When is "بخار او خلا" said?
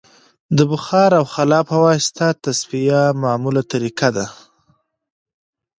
0.71-1.59